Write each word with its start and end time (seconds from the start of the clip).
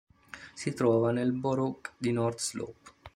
Si 0.55 0.73
trova 0.73 1.11
nel 1.11 1.31
Borough 1.31 1.79
di 1.95 2.11
North 2.11 2.39
Slope. 2.39 2.91